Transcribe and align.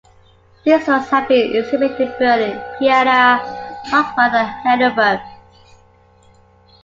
These 0.65 0.87
works 0.87 1.09
have 1.11 1.27
been 1.27 1.55
exhibited 1.55 1.99
in 1.99 2.15
Berlin, 2.17 2.59
Vienna, 2.79 3.39
Salzburg 3.85 4.33
and 4.33 4.49
Heidelberg. 4.81 5.19